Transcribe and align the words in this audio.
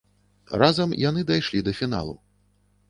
Разам 0.61 0.95
яны 1.09 1.21
дайшлі 1.31 1.59
да 1.69 1.77
фіналу. 1.83 2.19